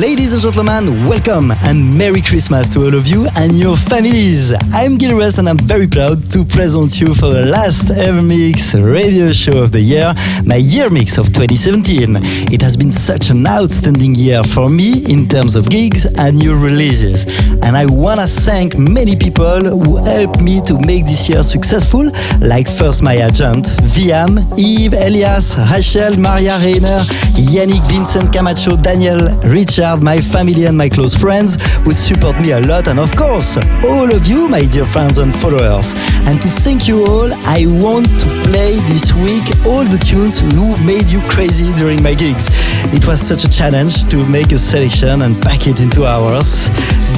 Ladies 0.00 0.32
and 0.32 0.40
gentlemen, 0.40 1.08
welcome 1.08 1.50
and 1.64 1.98
Merry 1.98 2.22
Christmas 2.22 2.72
to 2.72 2.84
all 2.84 2.94
of 2.94 3.08
you 3.08 3.26
and 3.34 3.52
your 3.54 3.76
families. 3.76 4.54
I'm 4.72 4.96
Gil 4.96 5.10
Everest 5.10 5.38
and 5.38 5.48
I'm 5.48 5.58
very 5.58 5.88
proud 5.88 6.30
to 6.30 6.44
present 6.44 7.00
you 7.00 7.14
for 7.14 7.26
the 7.26 7.46
last 7.46 7.90
ever 7.90 8.22
mix 8.22 8.76
radio 8.76 9.32
show 9.32 9.60
of 9.60 9.72
the 9.72 9.80
year, 9.80 10.14
my 10.46 10.54
year 10.54 10.88
mix 10.88 11.18
of 11.18 11.26
2017. 11.34 12.14
It 12.54 12.62
has 12.62 12.76
been 12.76 12.92
such 12.92 13.30
an 13.30 13.44
outstanding 13.44 14.14
year 14.14 14.44
for 14.44 14.70
me 14.70 15.02
in 15.10 15.26
terms 15.26 15.56
of 15.56 15.68
gigs 15.68 16.06
and 16.06 16.38
new 16.38 16.54
releases. 16.54 17.26
And 17.66 17.76
I 17.76 17.86
wanna 17.86 18.28
thank 18.28 18.78
many 18.78 19.16
people 19.16 19.58
who 19.82 19.96
helped 19.96 20.40
me 20.40 20.60
to 20.66 20.78
make 20.78 21.06
this 21.06 21.28
year 21.28 21.42
successful, 21.42 22.06
like 22.38 22.68
first 22.70 23.02
my 23.02 23.14
agent, 23.14 23.66
Viam, 23.82 24.38
Yves, 24.54 24.94
Elias, 24.94 25.58
Rachel, 25.58 26.14
Maria 26.16 26.54
Reiner, 26.62 27.02
Yannick, 27.34 27.82
Vincent 27.90 28.32
Camacho, 28.32 28.76
Daniel, 28.76 29.34
Richard, 29.42 29.87
my 29.96 30.20
family 30.20 30.64
and 30.66 30.76
my 30.76 30.88
close 30.88 31.14
friends 31.14 31.56
who 31.78 31.92
support 31.92 32.40
me 32.40 32.52
a 32.52 32.60
lot, 32.60 32.88
and 32.88 32.98
of 32.98 33.14
course, 33.16 33.56
all 33.84 34.10
of 34.14 34.26
you, 34.26 34.48
my 34.48 34.64
dear 34.64 34.84
friends 34.84 35.18
and 35.18 35.34
followers. 35.34 35.94
And 36.28 36.40
to 36.42 36.48
thank 36.48 36.86
you 36.86 37.06
all, 37.06 37.30
I 37.46 37.64
want 37.66 38.06
to 38.20 38.26
play 38.44 38.76
this 38.92 39.14
week 39.14 39.44
all 39.66 39.84
the 39.84 39.98
tunes 39.98 40.38
who 40.38 40.76
made 40.84 41.10
you 41.10 41.20
crazy 41.30 41.72
during 41.74 42.02
my 42.02 42.14
gigs. 42.14 42.48
It 42.92 43.06
was 43.06 43.20
such 43.20 43.44
a 43.44 43.48
challenge 43.48 44.04
to 44.10 44.16
make 44.28 44.52
a 44.52 44.58
selection 44.58 45.22
and 45.22 45.40
pack 45.40 45.66
it 45.66 45.80
into 45.80 46.04
hours, 46.04 46.68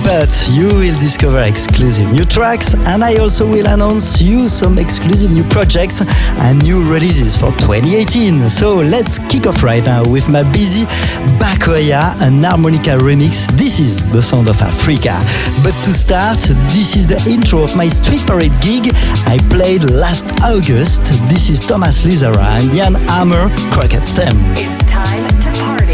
but 0.05 0.31
you 0.53 0.69
will 0.69 0.99
discover 1.01 1.41
exclusive 1.41 2.11
new 2.13 2.25
tracks, 2.25 2.75
and 2.75 3.03
I 3.03 3.17
also 3.17 3.47
will 3.47 3.67
announce 3.67 4.21
you 4.21 4.49
some 4.49 4.79
exclusive 4.79 5.33
new 5.33 5.45
projects 5.45 6.01
and 6.39 6.63
new 6.63 6.85
releases 6.85 7.37
for 7.37 7.51
2018. 7.59 8.49
So 8.51 8.77
let's 8.77 9.19
kick 9.29 9.47
off 9.47 9.63
right 9.63 9.85
now 9.85 10.09
with 10.09 10.29
my 10.29 10.43
busy 10.53 10.85
Bakoya 11.39 12.15
and 12.23 12.45
harmonica 12.45 12.99
remix. 12.99 13.47
This 13.57 13.81
is 13.81 14.03
the 14.13 14.23
sound 14.23 14.49
of 14.49 14.61
Africa. 14.63 15.17
But 15.63 15.75
to 15.85 15.93
start, 15.93 16.39
this 16.73 16.97
is 16.97 17.07
the 17.07 17.21
intro 17.31 17.63
of 17.63 17.77
my 17.77 17.89
Street 17.89 18.27
Parade 18.27 18.57
gig 18.61 18.93
I 19.27 19.39
played 19.51 19.85
last 19.85 20.27
August. 20.43 21.05
This 21.29 21.51
is 21.51 21.61
Thomas 21.61 22.05
Lizzara 22.05 22.61
and 22.61 22.71
Jan 22.73 22.95
Hammer 23.09 23.49
Crockett's 23.73 24.13
Theme. 24.13 24.39
It's 24.57 24.91
time 24.91 25.29
to 25.41 25.51
party. 25.61 25.90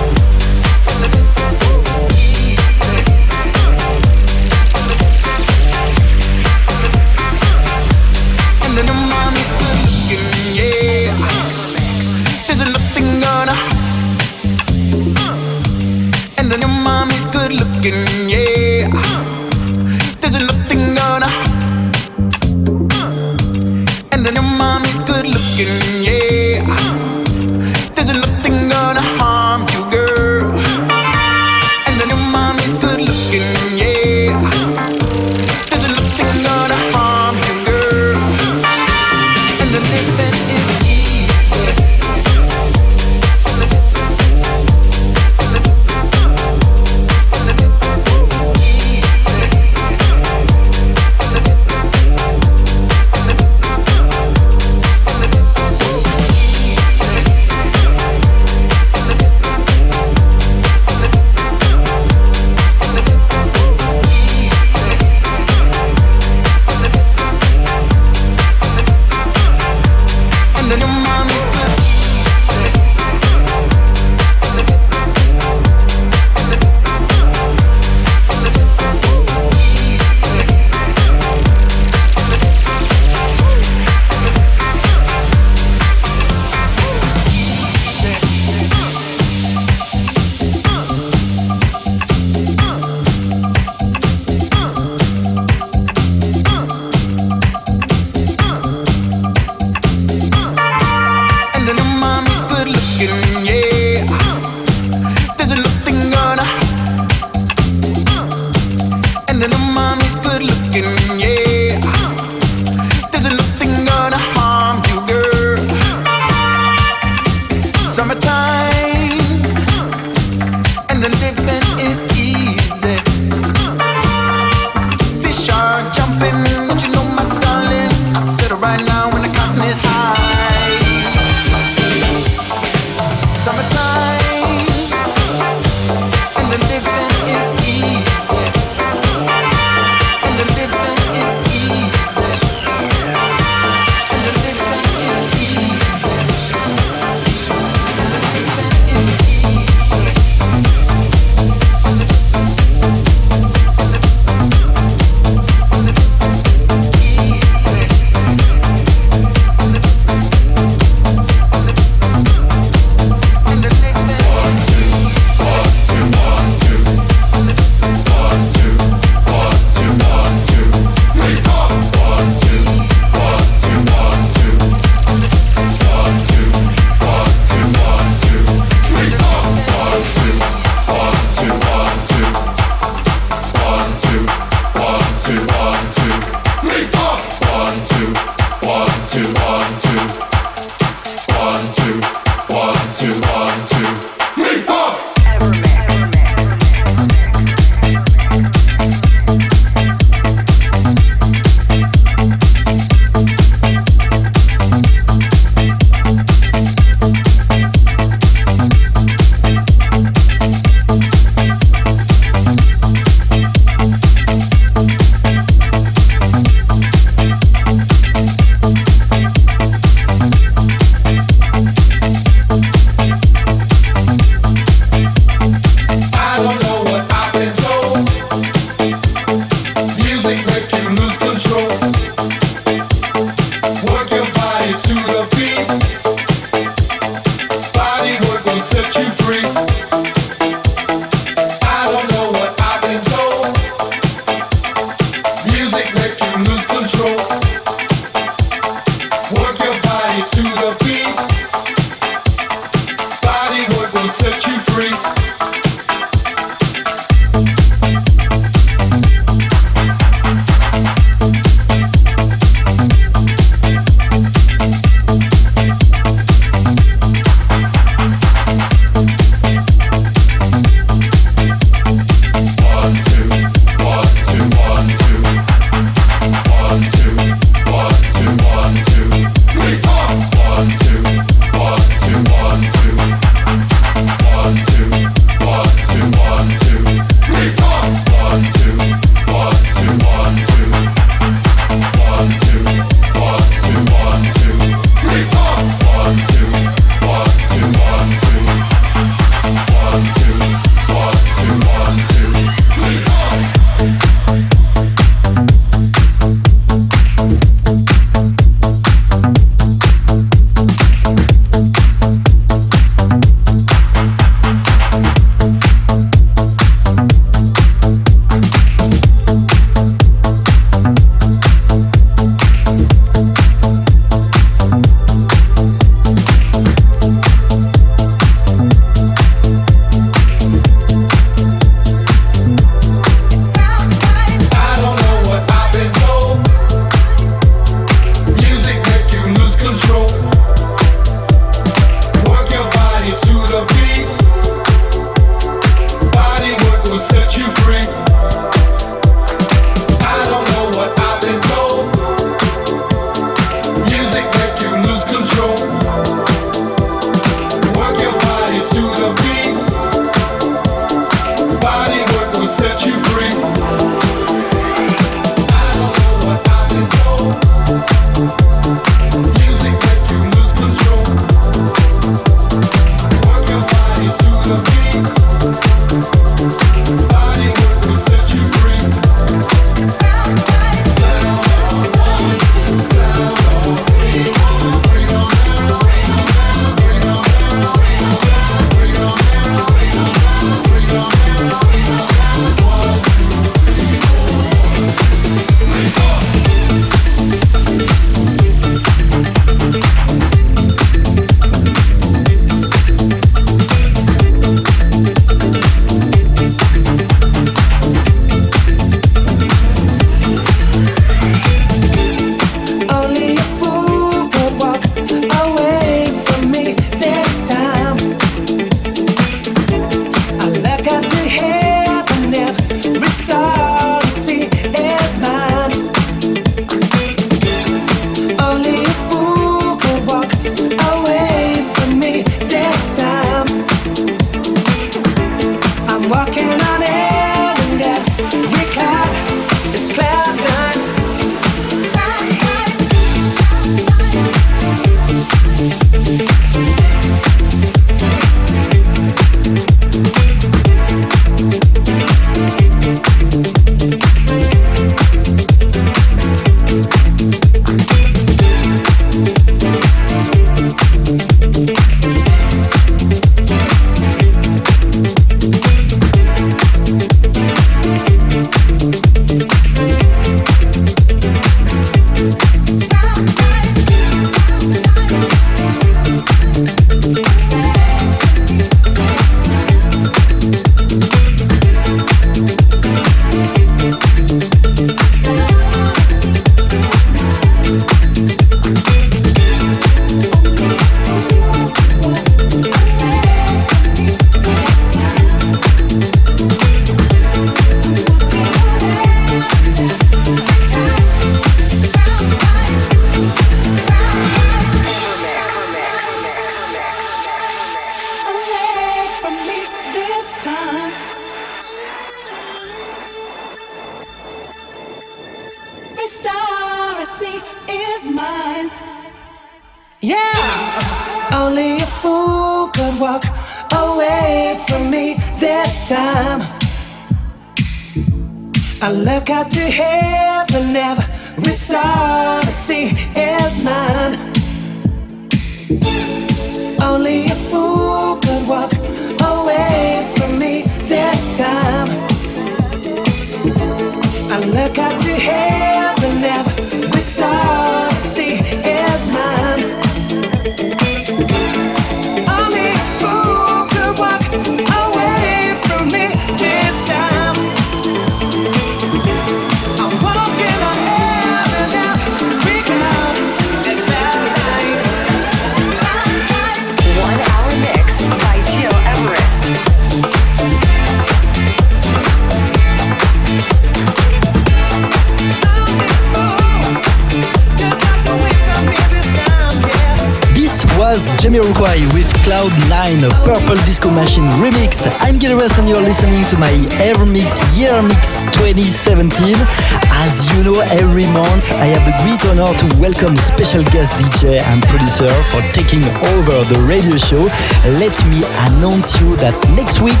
And 594.24 594.62
producer 594.62 595.12
for 595.28 595.42
taking 595.52 595.84
over 595.84 596.44
the 596.48 596.64
radio 596.66 596.96
show. 596.96 597.28
Let 597.76 597.92
me 598.08 598.24
announce 598.48 598.98
you 598.98 599.16
that 599.16 599.36
next 599.52 599.82
week 599.84 600.00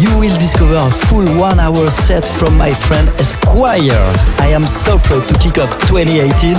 you 0.00 0.08
will 0.18 0.36
discover 0.38 0.76
a 0.76 0.90
full 1.10 1.26
one 1.36 1.58
hour 1.60 1.90
set 1.90 2.24
from 2.24 2.56
my 2.56 2.70
friend 2.70 3.08
Esquire. 3.20 4.04
I 4.40 4.48
am 4.52 4.62
so 4.62 4.98
proud 4.98 5.28
to 5.28 5.34
kick 5.40 5.58
off 5.58 5.72
2018 5.90 6.56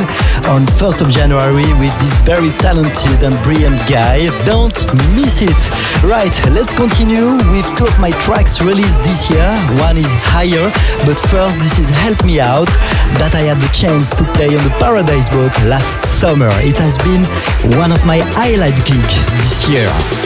on 0.54 0.66
1st 0.78 1.02
of 1.02 1.10
January 1.10 1.70
with 1.82 1.94
this 2.02 2.14
very 2.22 2.52
talented 2.62 3.24
and 3.26 3.34
brilliant 3.42 3.80
guy. 3.90 4.28
Don't 4.46 4.76
miss 5.18 5.42
it. 5.42 5.58
Right, 6.04 6.34
let's 6.54 6.74
continue 6.74 7.38
with 7.50 7.66
two 7.78 7.88
of 7.88 7.98
my 8.00 8.12
tracks 8.22 8.62
released 8.62 9.00
this 9.02 9.30
year. 9.30 9.48
One 9.82 9.98
is 9.98 10.12
Higher, 10.34 10.70
but 11.06 11.18
first 11.32 11.58
this 11.60 11.80
is 11.80 11.90
Help 11.90 12.22
Me 12.26 12.40
Out 12.40 12.70
that 13.18 13.34
I 13.34 13.48
had 13.50 13.62
the 13.62 13.72
chance 13.74 14.14
to 14.18 14.24
play 14.38 14.54
on 14.54 14.64
the 14.66 14.76
Paradise 14.78 15.30
Boat 15.30 15.54
last 15.66 16.02
summer. 16.04 16.50
It 16.62 16.78
has 16.78 16.98
been 17.02 17.26
one 17.80 17.92
of 17.92 18.06
my 18.06 18.20
highlight 18.38 18.78
gigs 18.86 19.16
this 19.40 19.70
year. 19.70 20.25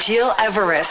Gil 0.00 0.32
Everest. 0.38 0.89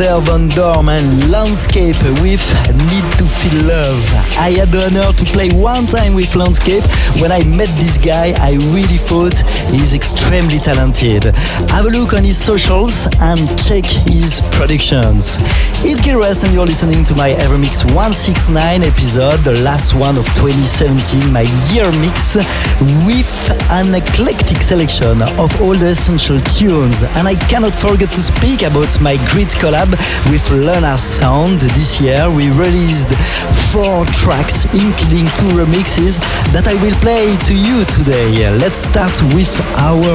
Sander 0.00 0.20
Van 0.24 0.48
Doorn 0.48 0.88
and 0.88 1.29
I 4.40 4.56
had 4.56 4.72
the 4.72 4.80
honor 4.88 5.12
to 5.12 5.24
play 5.36 5.52
one 5.52 5.84
time 5.84 6.14
with 6.16 6.34
Landscape. 6.34 6.80
When 7.20 7.28
I 7.28 7.44
met 7.44 7.68
this 7.76 8.00
guy, 8.00 8.32
I 8.40 8.56
really 8.72 8.96
thought 8.96 9.36
he's 9.68 9.92
extremely 9.92 10.56
talented. 10.56 11.28
Have 11.68 11.84
a 11.84 11.92
look 11.92 12.16
on 12.16 12.24
his 12.24 12.40
socials 12.40 13.04
and 13.20 13.44
check 13.60 13.84
his 13.84 14.40
productions. 14.56 15.36
It's 15.84 16.00
Gil 16.00 16.16
Everest 16.16 16.44
and 16.44 16.54
you're 16.56 16.64
listening 16.64 17.04
to 17.04 17.14
my 17.14 17.36
Evermix 17.36 17.84
169 17.92 18.80
episode, 18.80 19.44
the 19.44 19.60
last 19.60 19.92
one 19.92 20.16
of 20.16 20.24
2017, 20.40 21.20
my 21.36 21.44
year 21.68 21.92
mix, 22.00 22.40
with 23.04 23.32
an 23.76 23.92
eclectic 23.92 24.64
selection 24.64 25.20
of 25.36 25.52
all 25.60 25.76
the 25.76 25.92
essential 25.92 26.40
tunes. 26.48 27.04
And 27.20 27.28
I 27.28 27.36
cannot 27.52 27.76
forget 27.76 28.08
to 28.16 28.22
speak 28.24 28.64
about 28.64 28.88
my 29.04 29.20
great 29.28 29.52
collab 29.60 29.92
with 30.32 30.48
Luna 30.48 30.96
Sound. 30.96 31.60
This 31.76 32.00
year 32.00 32.24
we 32.32 32.48
released 32.56 33.12
four 33.72 34.04
tracks, 34.06 34.29
including 34.30 35.26
two 35.34 35.50
remixes 35.58 36.22
that 36.54 36.70
I 36.70 36.74
will 36.78 36.94
play 37.02 37.34
to 37.50 37.54
you 37.54 37.82
today. 37.90 38.30
Let's 38.62 38.78
start 38.78 39.10
with 39.34 39.50
our 39.74 40.06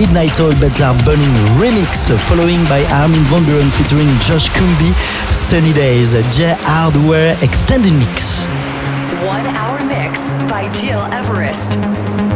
Midnight 0.00 0.40
Oil 0.40 0.56
Beds 0.60 0.80
Are 0.80 0.96
Burning 1.04 1.28
remix, 1.60 2.08
following 2.24 2.64
by 2.72 2.80
Armin 2.88 3.20
Van 3.28 3.44
Buuren 3.44 3.68
featuring 3.76 4.08
Josh 4.24 4.48
Cumbee, 4.56 4.96
Sunny 5.28 5.74
Days, 5.74 6.12
Jay 6.34 6.56
Hardway 6.64 7.36
Extended 7.42 7.92
Mix. 7.92 8.46
One 9.28 9.44
hour 9.46 9.84
mix 9.84 10.24
by 10.50 10.72
Gil 10.72 11.04
Everest. 11.12 12.29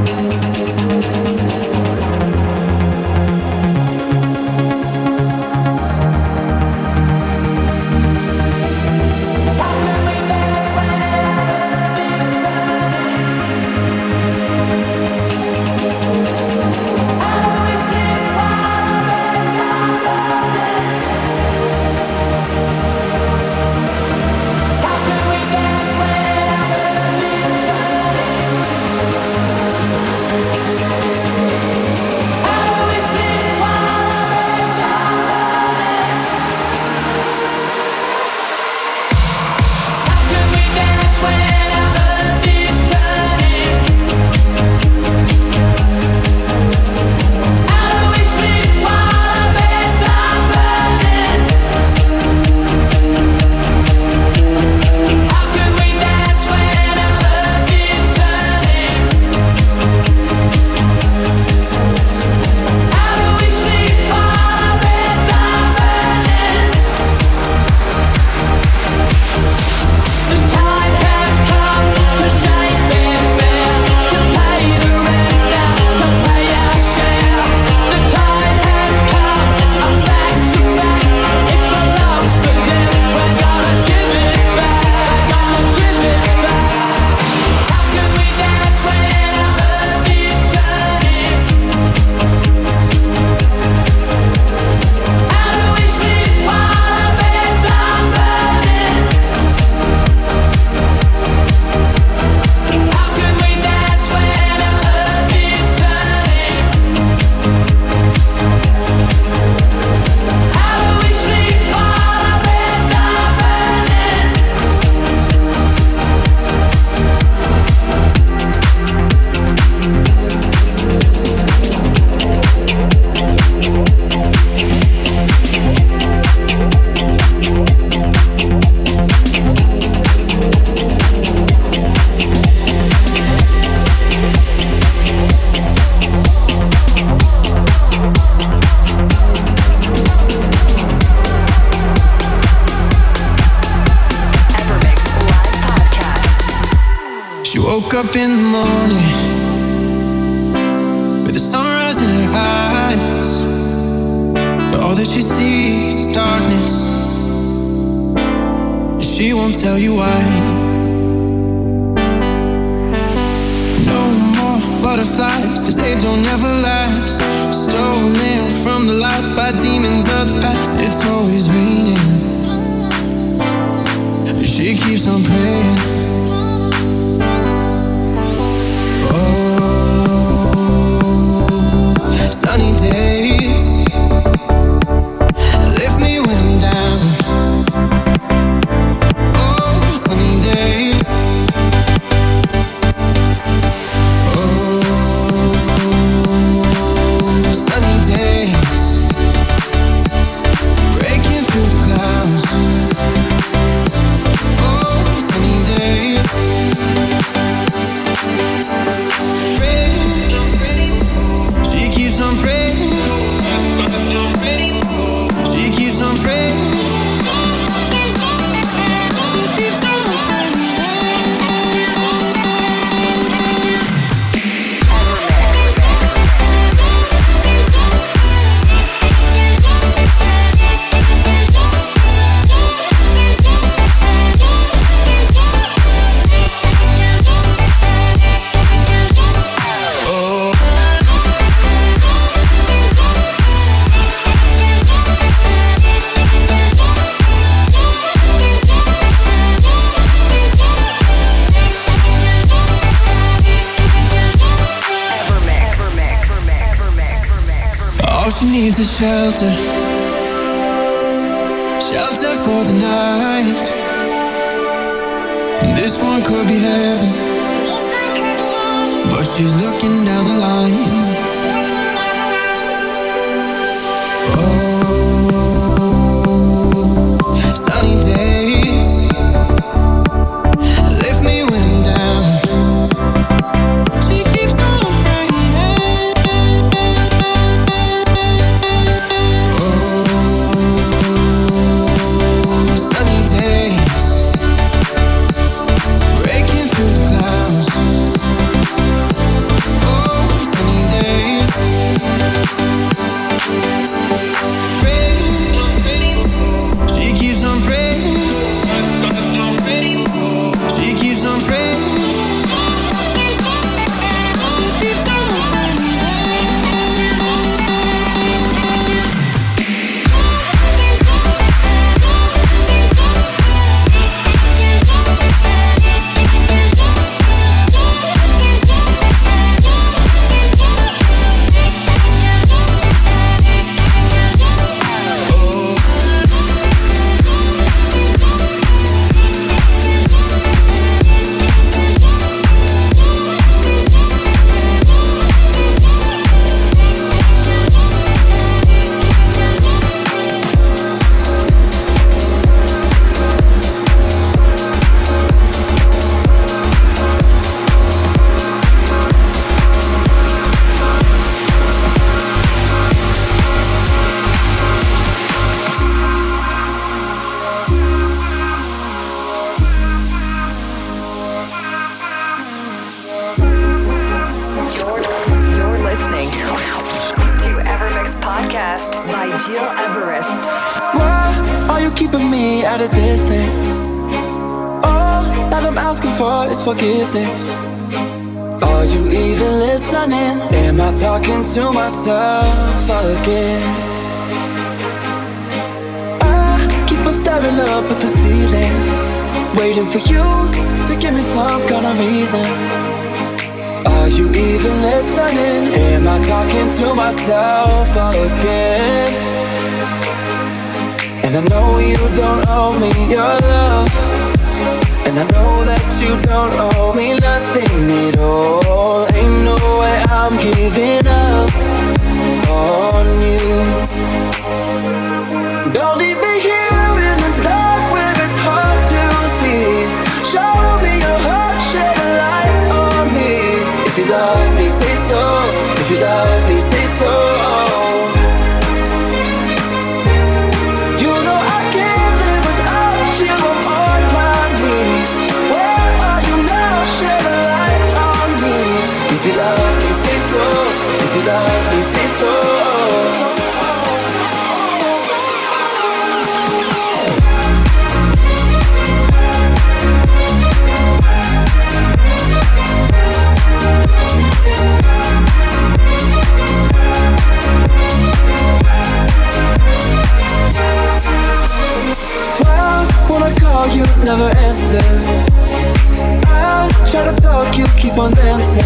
one 477.97 478.13
dancing. 478.15 478.65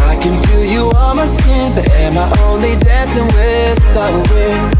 I 0.00 0.16
can 0.20 0.34
feel 0.44 0.64
you 0.64 0.90
on 0.96 1.16
my 1.16 1.26
skin, 1.26 1.74
but 1.74 1.88
am 1.90 2.18
I 2.18 2.30
only 2.42 2.76
dancing 2.76 3.26
with 3.26 3.78
the 3.94 4.10
wind? 4.30 4.76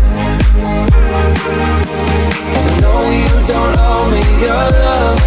And 2.56 2.64
I 2.68 2.80
know 2.82 3.00
you 3.20 3.28
don't 3.46 3.78
owe 3.78 4.06
me 4.12 4.22
your 4.44 4.64
love, 4.84 5.20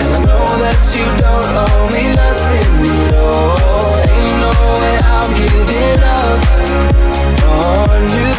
and 0.00 0.12
I 0.14 0.18
know 0.24 0.46
that 0.64 0.80
you 0.96 1.06
don't 1.20 1.54
owe 1.64 1.86
me 1.92 2.02
nothing 2.20 2.72
at 3.04 3.14
all. 3.20 3.92
Ain't 4.12 4.36
no 4.40 4.52
way 4.80 4.96
I'm 5.16 5.30
giving 5.40 6.02
up 6.20 6.40
on 7.60 8.00
you. 8.16 8.32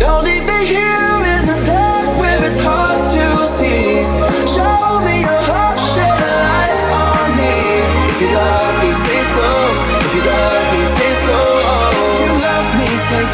Don't 0.00 0.22
leave 0.24 0.44
me 0.44 0.58
here. 0.66 0.91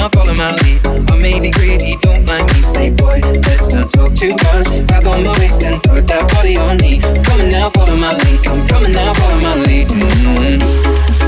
now 0.00 0.08
follow 0.08 0.32
my 0.32 0.48
lead. 0.64 0.80
I 1.12 1.16
may 1.20 1.36
be 1.36 1.50
crazy, 1.50 1.92
don't 2.00 2.24
mind 2.24 2.48
me. 2.48 2.60
Say, 2.64 2.88
boy, 2.96 3.20
let's 3.44 3.68
not 3.68 3.92
talk 3.92 4.16
too 4.16 4.32
much. 4.32 4.68
Grab 4.88 5.04
on 5.12 5.20
my 5.28 5.34
waist 5.36 5.60
and 5.62 5.76
put 5.84 6.08
that 6.08 6.24
body 6.32 6.56
on 6.56 6.80
me. 6.80 7.04
I'm 7.04 7.20
coming 7.28 7.50
now, 7.52 7.68
follow 7.68 7.96
my 8.00 8.16
lead. 8.16 8.40
I'm 8.48 8.64
coming 8.64 8.92
now, 8.96 9.12
follow 9.12 9.40
my 9.44 9.54
lead. 9.68 9.92
Mm-hmm. 9.92 10.56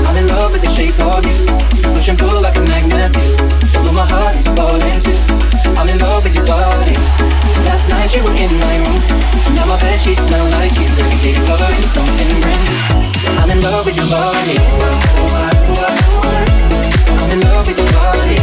I'm 0.09 0.15
in 0.17 0.25
love 0.25 0.53
with 0.53 0.65
the 0.65 0.73
shape 0.73 0.97
of 1.05 1.21
you. 1.21 1.37
Push 1.93 2.09
and 2.09 2.17
pull 2.17 2.41
like 2.41 2.57
a 2.57 2.65
magnet. 2.65 3.13
Although 3.77 3.93
my 3.93 4.09
heart 4.09 4.41
is 4.41 4.49
falling 4.57 4.99
too. 5.05 5.21
I'm 5.77 5.87
in 5.93 5.99
love 6.01 6.25
with 6.25 6.33
your 6.33 6.47
body. 6.49 6.97
Last 7.69 7.93
night 7.93 8.09
you 8.09 8.25
were 8.25 8.33
in 8.33 8.57
my 8.57 8.75
room. 8.81 9.01
Now 9.53 9.69
my 9.69 9.77
bed 9.77 10.01
sheets 10.01 10.25
smell 10.25 10.49
like 10.57 10.73
you. 10.81 10.89
Every 10.97 11.19
day 11.21 11.37
discovering 11.37 11.85
something 11.93 12.31
brand 12.41 12.63
new. 12.65 13.37
I'm 13.37 13.49
in 13.53 13.61
love 13.61 13.85
with 13.85 13.97
your 14.01 14.09
body. 14.09 14.57
I'm 17.21 17.29
in 17.37 17.39
love 17.45 17.67
with 17.69 17.77
your 17.77 17.91
body. 17.93 18.42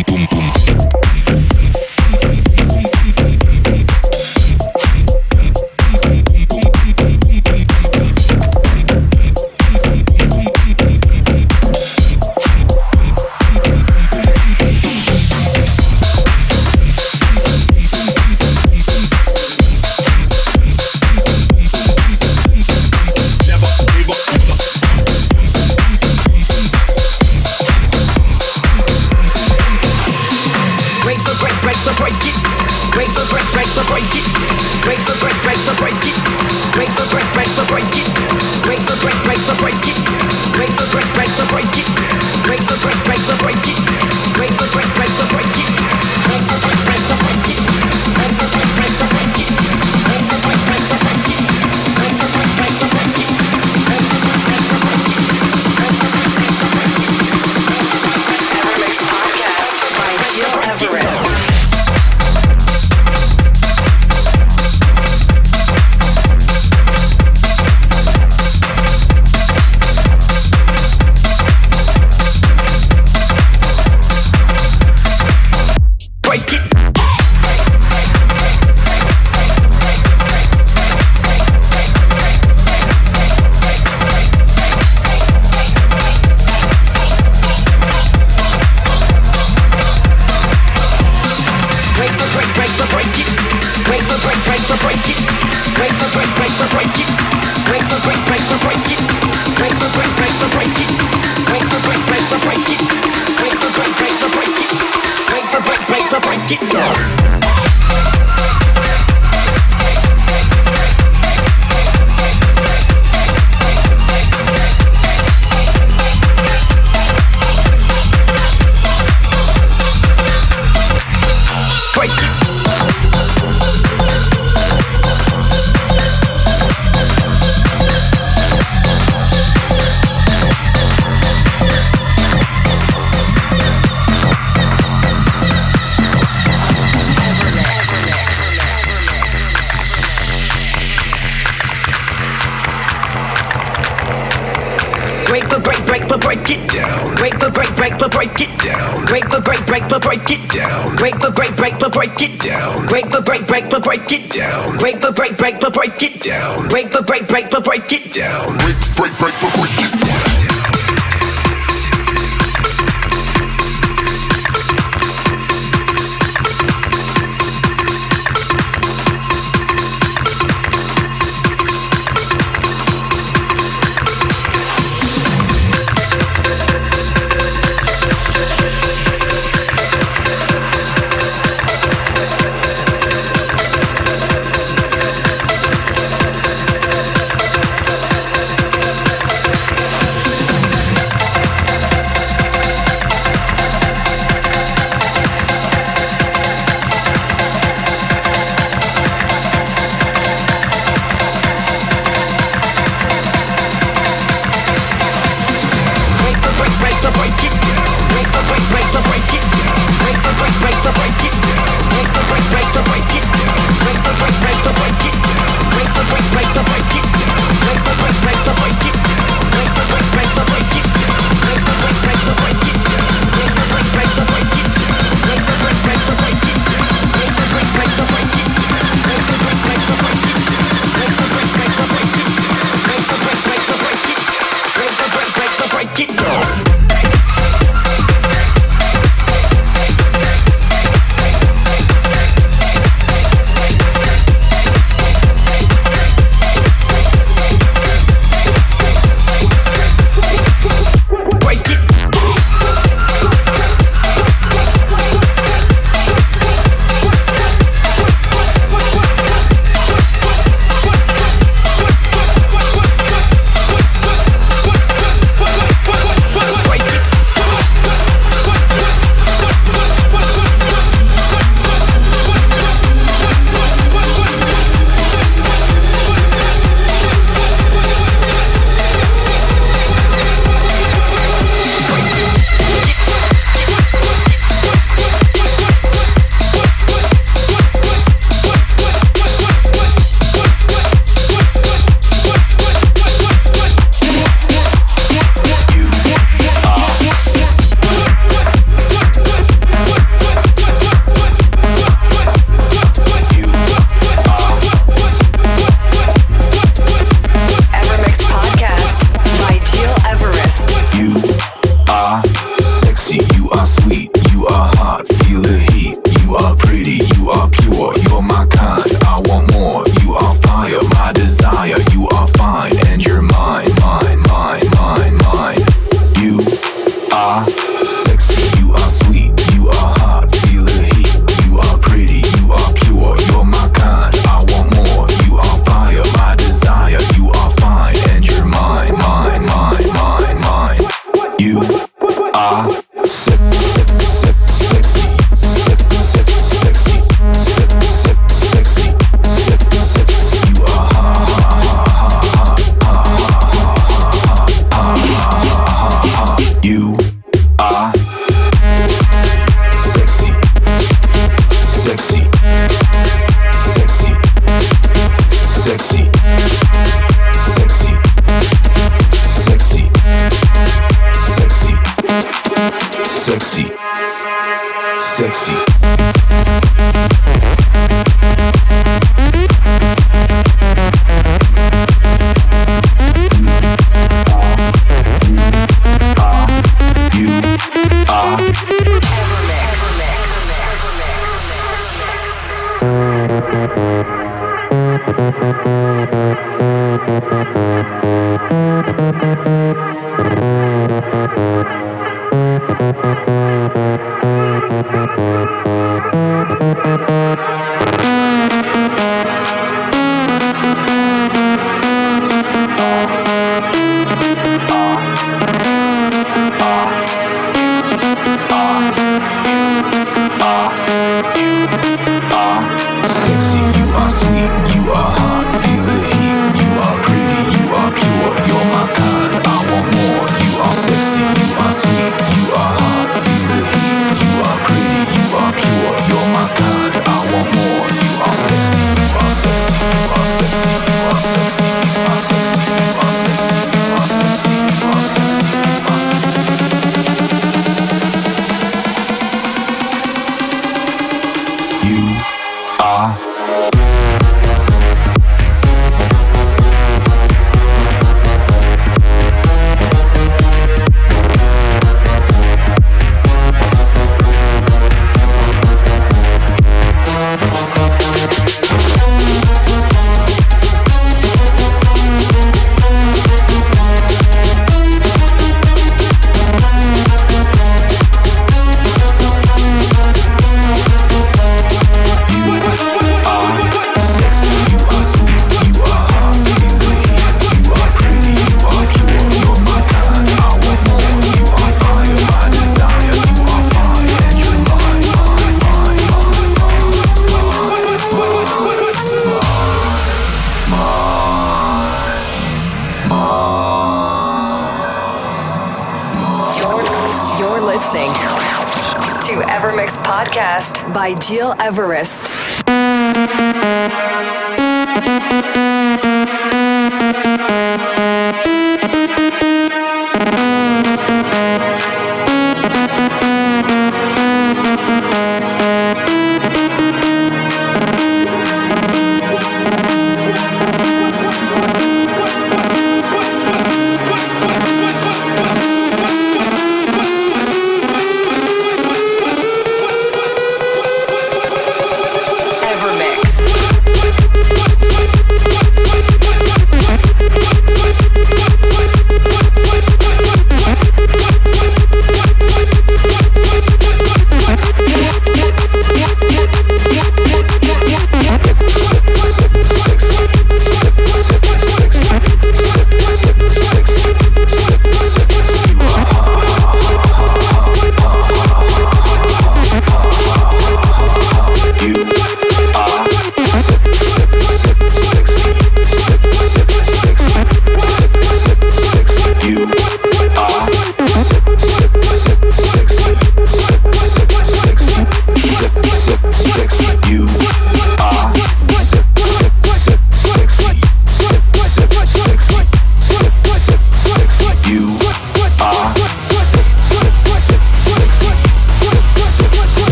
Gil 511.27 511.53
Everest. 511.59 512.30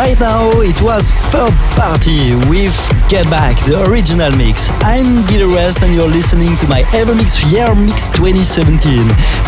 Right 0.00 0.18
now, 0.18 0.48
it 0.64 0.80
was 0.80 1.12
third 1.28 1.52
party 1.76 2.32
with 2.48 2.72
Get 3.12 3.28
Back, 3.28 3.60
the 3.68 3.84
original 3.84 4.32
mix. 4.32 4.70
I'm 4.80 5.28
Gil 5.28 5.44
Everest 5.44 5.82
and 5.82 5.92
you're 5.92 6.08
listening 6.08 6.56
to 6.56 6.66
my 6.72 6.88
Evermix 6.96 7.36
Year 7.52 7.68
Mix 7.76 8.08
2017. 8.08 8.80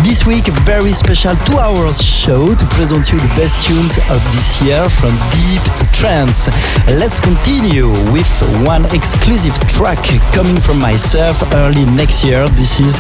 This 0.05 0.27
week, 0.29 0.49
a 0.49 0.55
very 0.69 0.93
special 0.93 1.33
two 1.49 1.57
hours 1.57 2.05
show 2.05 2.53
to 2.53 2.67
present 2.77 3.09
you 3.09 3.17
the 3.17 3.33
best 3.33 3.65
tunes 3.65 3.97
of 4.13 4.21
this 4.37 4.61
year 4.61 4.85
from 4.93 5.17
deep 5.33 5.65
to 5.81 5.89
trance. 6.03 6.49
Let's 6.99 7.21
continue 7.21 7.87
with 8.11 8.27
one 8.67 8.85
exclusive 8.87 9.55
track 9.71 10.03
coming 10.35 10.59
from 10.59 10.81
myself 10.81 11.39
early 11.55 11.85
next 11.95 12.25
year. 12.25 12.49
This 12.59 12.81
is 12.81 12.99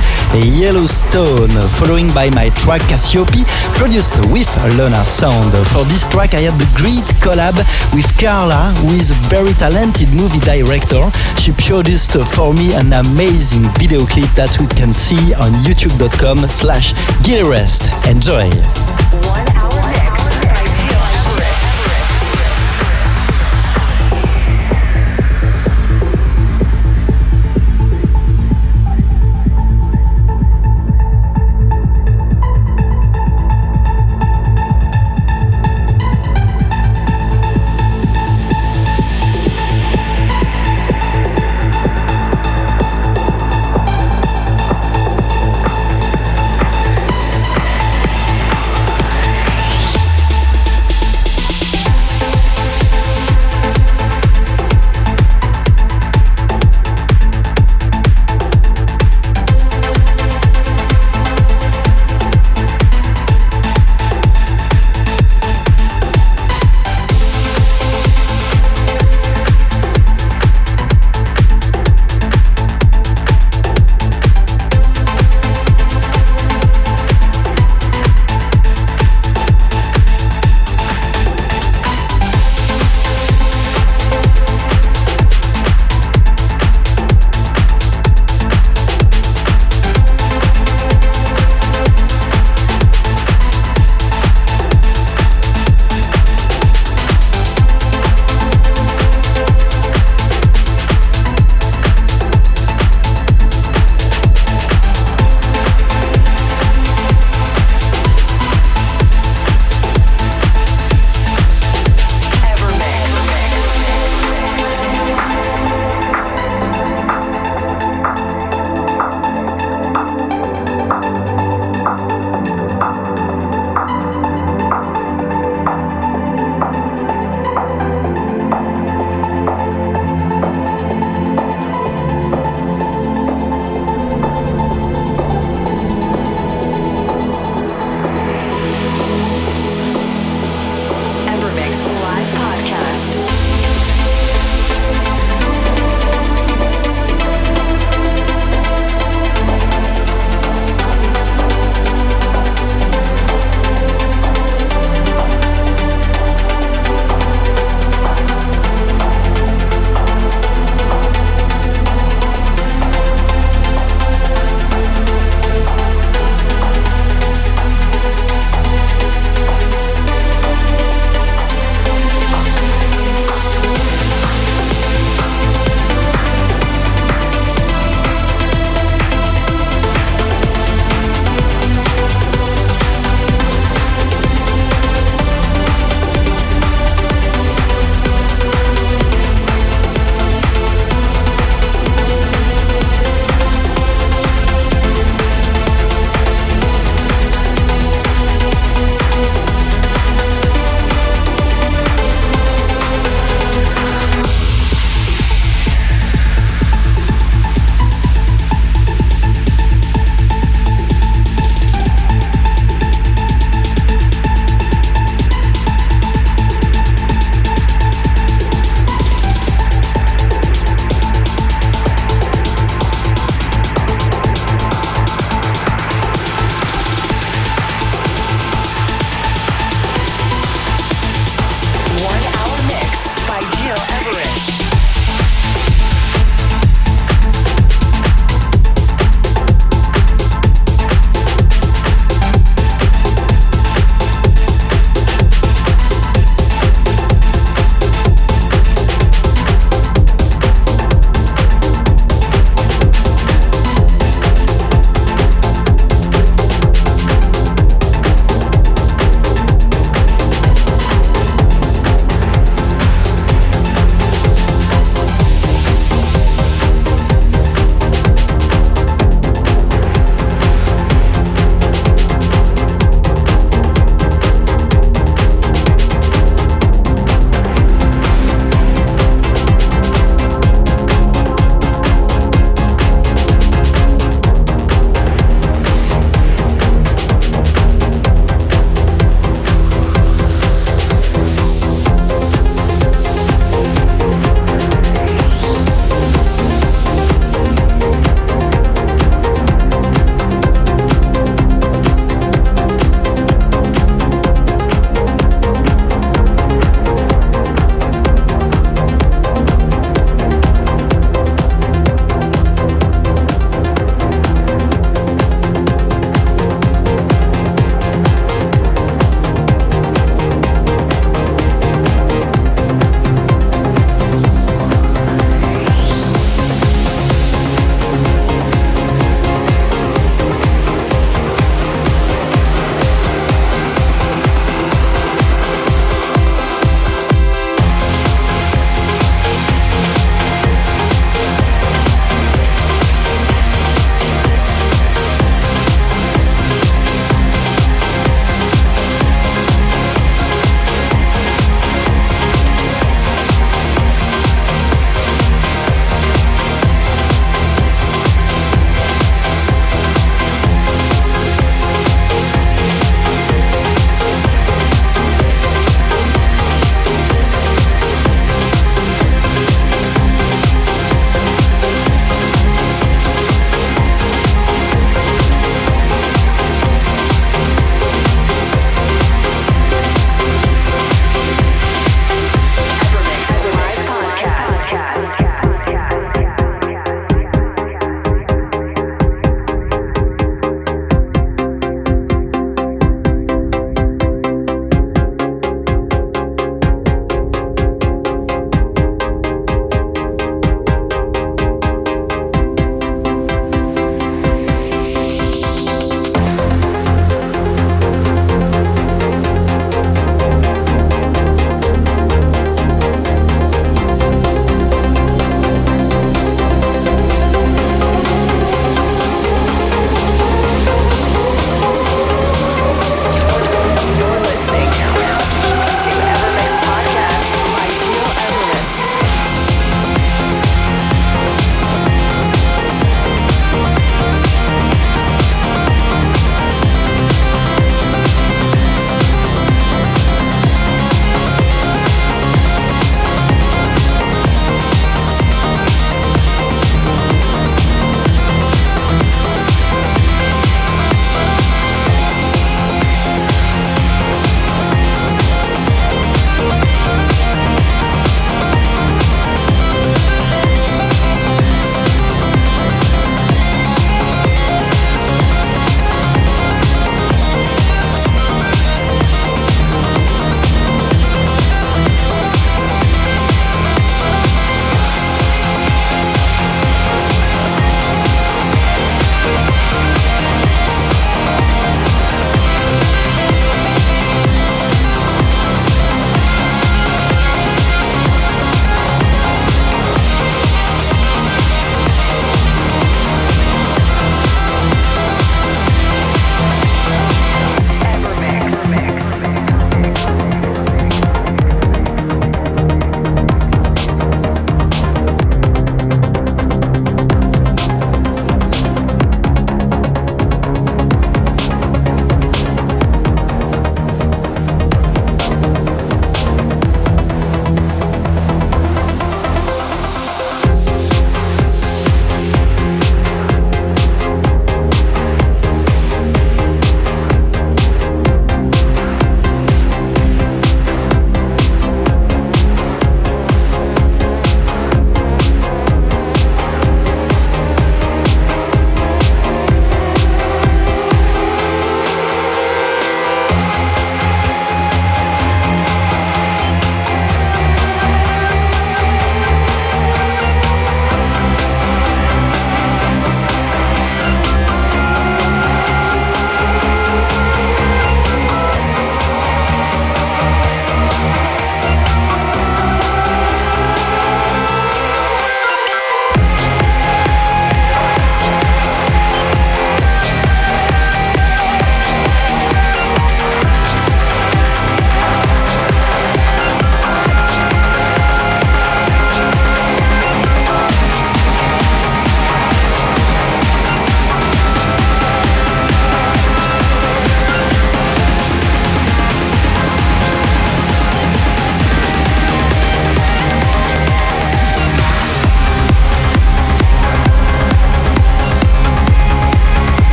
Yellowstone, 0.63 1.51
following 1.83 2.07
by 2.15 2.31
my 2.31 2.51
track 2.51 2.81
Cassiope, 2.83 3.43
produced 3.75 4.15
with 4.31 4.47
Lunar 4.79 5.05
Sound. 5.05 5.51
For 5.75 5.83
this 5.91 6.07
track, 6.07 6.35
I 6.35 6.47
had 6.47 6.55
the 6.63 6.71
great 6.79 7.03
collab 7.19 7.59
with 7.93 8.07
Carla, 8.23 8.71
who 8.79 8.95
is 8.95 9.11
a 9.11 9.19
very 9.27 9.53
talented 9.55 10.15
movie 10.15 10.41
director. 10.47 11.03
She 11.43 11.51
produced 11.59 12.15
for 12.35 12.55
me 12.55 12.75
an 12.75 12.93
amazing 12.93 13.67
video 13.83 14.07
clip 14.07 14.31
that 14.39 14.55
we 14.61 14.69
can 14.79 14.93
see 14.93 15.35
on 15.35 15.51
youtube.com 15.67 16.39
slash 16.47 16.95
Gilrest. 17.27 17.91
Enjoy! 18.09 18.92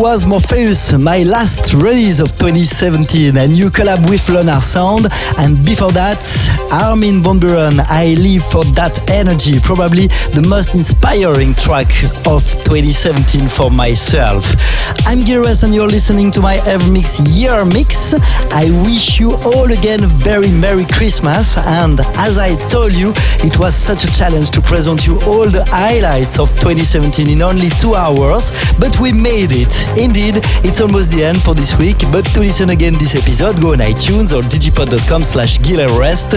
Was 0.00 0.24
Morpheus, 0.24 0.92
my 0.92 1.24
last 1.24 1.74
release 1.74 2.20
of 2.20 2.32
2017, 2.38 3.36
a 3.36 3.46
new 3.48 3.68
collab 3.68 4.08
with 4.08 4.26
Lunar 4.30 4.58
Sound, 4.58 5.06
and 5.36 5.62
before 5.62 5.92
that, 5.92 6.24
Armin 6.72 7.22
Van 7.22 7.38
Buuren, 7.38 7.78
I 7.86 8.14
Live 8.14 8.42
for 8.42 8.64
That 8.72 8.96
Energy, 9.10 9.60
probably 9.60 10.06
the 10.32 10.46
most 10.48 10.74
inspiring 10.74 11.52
track 11.52 11.92
of 12.24 12.40
2017 12.64 13.46
for 13.46 13.70
myself. 13.70 14.79
I'm 15.10 15.24
Gil 15.24 15.40
Everest 15.40 15.64
and 15.64 15.74
you're 15.74 15.88
listening 15.88 16.30
to 16.30 16.40
my 16.40 16.58
Evermix 16.58 17.18
Year 17.36 17.64
Mix. 17.64 18.14
I 18.54 18.70
wish 18.86 19.18
you 19.18 19.32
all 19.42 19.66
again 19.72 19.98
very 20.22 20.52
Merry 20.52 20.84
Christmas, 20.84 21.58
and 21.58 21.98
as 22.14 22.38
I 22.38 22.54
told 22.68 22.94
you, 22.94 23.10
it 23.42 23.58
was 23.58 23.74
such 23.74 24.04
a 24.04 24.12
challenge 24.14 24.52
to 24.52 24.60
present 24.60 25.08
you 25.08 25.14
all 25.26 25.50
the 25.50 25.66
highlights 25.66 26.38
of 26.38 26.50
2017 26.54 27.28
in 27.28 27.42
only 27.42 27.70
two 27.82 27.96
hours, 27.96 28.54
but 28.78 29.00
we 29.00 29.10
made 29.10 29.50
it. 29.50 29.74
Indeed, 29.98 30.46
it's 30.62 30.80
almost 30.80 31.10
the 31.10 31.24
end 31.24 31.42
for 31.42 31.54
this 31.54 31.76
week, 31.76 31.98
but 32.12 32.22
to 32.38 32.38
listen 32.46 32.70
again 32.70 32.94
this 32.94 33.16
episode, 33.16 33.60
go 33.60 33.72
on 33.72 33.82
iTunes 33.82 34.30
or 34.30 34.46
digipod.com 34.46 35.24
slash 35.24 35.58
Rest 35.98 36.34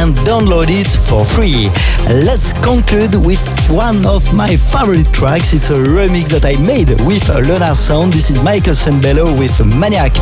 and 0.00 0.16
download 0.24 0.72
it 0.72 0.88
for 0.88 1.26
free. 1.26 1.68
Let's 2.24 2.54
conclude 2.64 3.16
with 3.20 3.44
one 3.68 4.06
of 4.06 4.32
my 4.32 4.56
favorite 4.56 5.12
tracks. 5.12 5.52
It's 5.52 5.68
a 5.68 5.76
remix 5.76 6.32
that 6.32 6.48
I 6.48 6.56
made 6.64 6.88
with 7.04 7.28
Lunar 7.28 7.74
Sound. 7.74 8.13
This 8.14 8.30
is 8.30 8.40
Michael 8.40 8.74
Sembello 8.74 9.36
with 9.36 9.58
Maniac. 9.76 10.12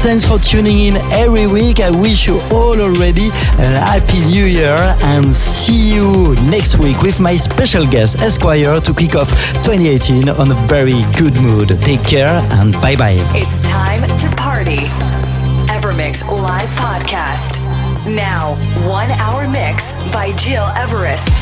Thanks 0.00 0.24
for 0.24 0.38
tuning 0.38 0.78
in 0.88 0.96
every 1.12 1.46
week. 1.46 1.80
I 1.80 1.90
wish 1.90 2.26
you 2.26 2.40
all 2.50 2.80
already 2.80 3.28
a 3.60 3.68
happy 3.76 4.24
new 4.24 4.46
year 4.46 4.74
and 5.12 5.26
see 5.26 5.92
you 5.94 6.34
next 6.48 6.78
week 6.78 7.02
with 7.02 7.20
my 7.20 7.36
special 7.36 7.86
guest 7.86 8.22
Esquire 8.22 8.80
to 8.80 8.94
kick 8.94 9.14
off 9.14 9.28
2018 9.68 10.30
on 10.30 10.50
a 10.50 10.54
very 10.66 11.04
good 11.20 11.34
mood. 11.42 11.68
Take 11.82 12.02
care 12.04 12.40
and 12.56 12.72
bye 12.80 12.96
bye. 12.96 13.20
It's 13.36 13.60
time 13.68 14.00
to 14.00 14.28
party. 14.36 14.88
Evermix 15.68 16.26
Live 16.26 16.70
Podcast. 16.80 17.60
Now, 18.16 18.56
one 18.88 19.10
hour 19.20 19.46
mix 19.46 19.92
by 20.10 20.32
Gil 20.40 20.64
Everest. 20.80 21.41